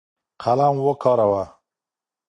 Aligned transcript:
قلم 0.43 0.75
وکاروه. 0.87 1.45